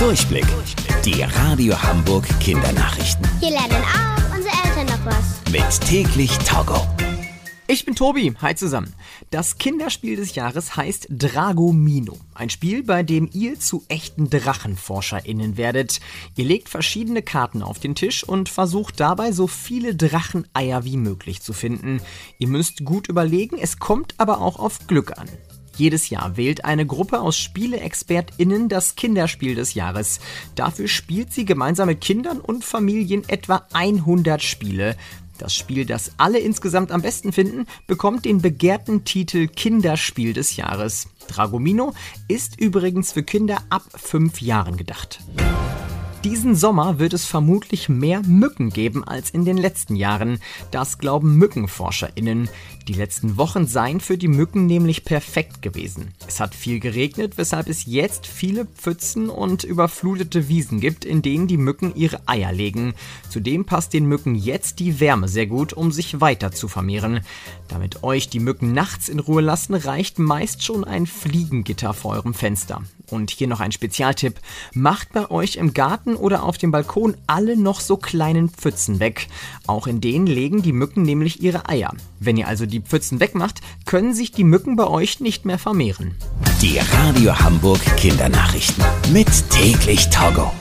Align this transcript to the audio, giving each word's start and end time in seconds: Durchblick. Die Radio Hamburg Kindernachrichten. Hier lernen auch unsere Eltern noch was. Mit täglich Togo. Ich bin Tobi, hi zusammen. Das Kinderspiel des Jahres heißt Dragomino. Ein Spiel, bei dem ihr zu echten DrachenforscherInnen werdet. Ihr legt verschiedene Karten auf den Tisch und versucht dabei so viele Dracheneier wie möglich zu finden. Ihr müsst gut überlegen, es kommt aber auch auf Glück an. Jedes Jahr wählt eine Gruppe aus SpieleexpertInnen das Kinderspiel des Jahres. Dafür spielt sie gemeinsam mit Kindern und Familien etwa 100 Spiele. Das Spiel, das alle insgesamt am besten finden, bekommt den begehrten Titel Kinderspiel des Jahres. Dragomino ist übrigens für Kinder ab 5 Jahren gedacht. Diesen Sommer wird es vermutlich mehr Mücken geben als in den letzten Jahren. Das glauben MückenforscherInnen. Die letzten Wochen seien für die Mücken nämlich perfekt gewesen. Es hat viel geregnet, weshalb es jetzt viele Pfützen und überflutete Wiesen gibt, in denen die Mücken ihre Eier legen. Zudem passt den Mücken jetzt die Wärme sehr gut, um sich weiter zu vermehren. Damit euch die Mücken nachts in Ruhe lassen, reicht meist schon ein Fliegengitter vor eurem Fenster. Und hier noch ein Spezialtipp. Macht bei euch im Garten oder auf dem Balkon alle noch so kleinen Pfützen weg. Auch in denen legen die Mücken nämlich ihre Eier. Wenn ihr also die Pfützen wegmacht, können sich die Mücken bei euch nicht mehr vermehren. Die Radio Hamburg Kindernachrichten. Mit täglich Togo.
Durchblick. 0.00 0.46
Die 1.04 1.20
Radio 1.20 1.74
Hamburg 1.82 2.26
Kindernachrichten. 2.40 3.28
Hier 3.38 3.50
lernen 3.50 3.84
auch 3.84 4.34
unsere 4.34 4.54
Eltern 4.64 4.86
noch 4.86 5.04
was. 5.04 5.52
Mit 5.52 5.80
täglich 5.86 6.38
Togo. 6.38 6.86
Ich 7.66 7.84
bin 7.84 7.94
Tobi, 7.94 8.32
hi 8.40 8.54
zusammen. 8.54 8.94
Das 9.30 9.58
Kinderspiel 9.58 10.16
des 10.16 10.34
Jahres 10.34 10.74
heißt 10.74 11.08
Dragomino. 11.10 12.16
Ein 12.32 12.48
Spiel, 12.48 12.82
bei 12.82 13.02
dem 13.02 13.28
ihr 13.34 13.60
zu 13.60 13.84
echten 13.88 14.30
DrachenforscherInnen 14.30 15.58
werdet. 15.58 16.00
Ihr 16.34 16.46
legt 16.46 16.70
verschiedene 16.70 17.20
Karten 17.20 17.62
auf 17.62 17.78
den 17.78 17.94
Tisch 17.94 18.24
und 18.24 18.48
versucht 18.48 19.00
dabei 19.00 19.32
so 19.32 19.48
viele 19.48 19.94
Dracheneier 19.94 20.86
wie 20.86 20.96
möglich 20.96 21.42
zu 21.42 21.52
finden. 21.52 22.00
Ihr 22.38 22.48
müsst 22.48 22.86
gut 22.86 23.08
überlegen, 23.08 23.58
es 23.58 23.78
kommt 23.78 24.14
aber 24.16 24.40
auch 24.40 24.58
auf 24.58 24.86
Glück 24.86 25.18
an. 25.18 25.28
Jedes 25.80 26.10
Jahr 26.10 26.36
wählt 26.36 26.66
eine 26.66 26.84
Gruppe 26.84 27.20
aus 27.20 27.38
SpieleexpertInnen 27.38 28.68
das 28.68 28.96
Kinderspiel 28.96 29.54
des 29.54 29.72
Jahres. 29.72 30.20
Dafür 30.54 30.88
spielt 30.88 31.32
sie 31.32 31.46
gemeinsam 31.46 31.88
mit 31.88 32.02
Kindern 32.02 32.38
und 32.38 32.66
Familien 32.66 33.26
etwa 33.30 33.66
100 33.72 34.42
Spiele. 34.42 34.94
Das 35.38 35.54
Spiel, 35.54 35.86
das 35.86 36.12
alle 36.18 36.38
insgesamt 36.38 36.92
am 36.92 37.00
besten 37.00 37.32
finden, 37.32 37.64
bekommt 37.86 38.26
den 38.26 38.42
begehrten 38.42 39.06
Titel 39.06 39.46
Kinderspiel 39.46 40.34
des 40.34 40.56
Jahres. 40.56 41.08
Dragomino 41.28 41.94
ist 42.28 42.60
übrigens 42.60 43.12
für 43.12 43.22
Kinder 43.22 43.56
ab 43.70 43.84
5 43.94 44.42
Jahren 44.42 44.76
gedacht. 44.76 45.20
Diesen 46.22 46.54
Sommer 46.54 46.98
wird 46.98 47.14
es 47.14 47.24
vermutlich 47.24 47.88
mehr 47.88 48.20
Mücken 48.20 48.68
geben 48.68 49.04
als 49.04 49.30
in 49.30 49.46
den 49.46 49.56
letzten 49.56 49.96
Jahren. 49.96 50.38
Das 50.70 50.98
glauben 50.98 51.38
MückenforscherInnen. 51.38 52.50
Die 52.88 52.92
letzten 52.92 53.38
Wochen 53.38 53.66
seien 53.66 54.00
für 54.00 54.18
die 54.18 54.28
Mücken 54.28 54.66
nämlich 54.66 55.06
perfekt 55.06 55.62
gewesen. 55.62 56.12
Es 56.28 56.38
hat 56.38 56.54
viel 56.54 56.78
geregnet, 56.78 57.38
weshalb 57.38 57.68
es 57.68 57.86
jetzt 57.86 58.26
viele 58.26 58.66
Pfützen 58.66 59.30
und 59.30 59.64
überflutete 59.64 60.48
Wiesen 60.48 60.80
gibt, 60.80 61.06
in 61.06 61.22
denen 61.22 61.46
die 61.46 61.56
Mücken 61.56 61.94
ihre 61.94 62.20
Eier 62.26 62.52
legen. 62.52 62.92
Zudem 63.30 63.64
passt 63.64 63.94
den 63.94 64.04
Mücken 64.04 64.34
jetzt 64.34 64.78
die 64.78 65.00
Wärme 65.00 65.26
sehr 65.26 65.46
gut, 65.46 65.72
um 65.72 65.90
sich 65.90 66.20
weiter 66.20 66.52
zu 66.52 66.68
vermehren. 66.68 67.20
Damit 67.68 68.02
euch 68.02 68.28
die 68.28 68.40
Mücken 68.40 68.72
nachts 68.72 69.08
in 69.08 69.20
Ruhe 69.20 69.40
lassen, 69.40 69.74
reicht 69.74 70.18
meist 70.18 70.62
schon 70.64 70.84
ein 70.84 71.06
Fliegengitter 71.06 71.94
vor 71.94 72.12
eurem 72.12 72.34
Fenster. 72.34 72.82
Und 73.08 73.30
hier 73.30 73.48
noch 73.48 73.60
ein 73.60 73.72
Spezialtipp. 73.72 74.40
Macht 74.72 75.12
bei 75.12 75.30
euch 75.30 75.56
im 75.56 75.74
Garten 76.10 76.16
oder 76.16 76.42
auf 76.44 76.58
dem 76.58 76.70
Balkon 76.70 77.16
alle 77.26 77.56
noch 77.56 77.80
so 77.80 77.96
kleinen 77.96 78.48
Pfützen 78.48 79.00
weg. 79.00 79.28
Auch 79.66 79.86
in 79.86 80.00
denen 80.00 80.26
legen 80.26 80.62
die 80.62 80.72
Mücken 80.72 81.02
nämlich 81.02 81.42
ihre 81.42 81.68
Eier. 81.68 81.92
Wenn 82.18 82.36
ihr 82.36 82.48
also 82.48 82.66
die 82.66 82.80
Pfützen 82.80 83.20
wegmacht, 83.20 83.60
können 83.84 84.14
sich 84.14 84.32
die 84.32 84.44
Mücken 84.44 84.76
bei 84.76 84.86
euch 84.86 85.20
nicht 85.20 85.44
mehr 85.44 85.58
vermehren. 85.58 86.14
Die 86.60 86.78
Radio 86.78 87.38
Hamburg 87.38 87.80
Kindernachrichten. 87.96 88.84
Mit 89.12 89.28
täglich 89.50 90.08
Togo. 90.10 90.52